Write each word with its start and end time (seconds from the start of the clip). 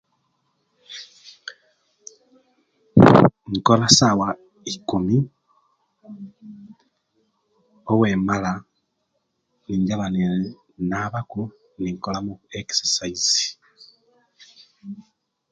Nkola 3.55 3.85
esawa 3.91 4.27
iikumi 4.69 5.15
owemala 7.91 8.51
ninjaba 9.65 10.05
ninaabaku 10.13 11.41
nikolaku 11.81 12.33
ekisasaizi. 12.59 13.47